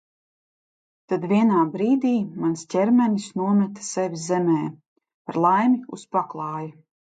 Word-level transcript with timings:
Tad 1.11 1.27
vienā 1.33 1.59
brīdī 1.75 2.13
mans 2.45 2.63
ķermenis 2.75 3.27
nometa 3.43 3.85
sevi 3.91 4.21
zemē, 4.25 4.57
par 5.29 5.39
laimi, 5.47 5.79
uz 5.99 6.09
paklāja. 6.19 6.67